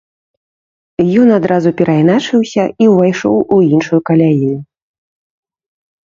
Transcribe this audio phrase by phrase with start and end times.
[1.23, 4.55] Ён адразу перайначыўся і ўвайшоў у іншую каляіну.